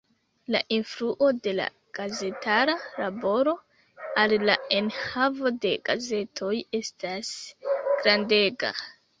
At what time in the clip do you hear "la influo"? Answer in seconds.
0.53-1.27